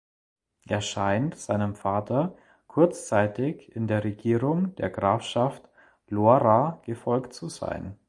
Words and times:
Er 0.67 0.81
scheint 0.81 1.37
seinem 1.37 1.75
Vater 1.75 2.35
kurzzeitig 2.65 3.75
in 3.75 3.85
der 3.85 4.03
Regierung 4.03 4.73
der 4.77 4.89
Grafschaft 4.89 5.69
Lohra 6.07 6.81
gefolgt 6.87 7.35
zu 7.35 7.49
sein. 7.49 7.99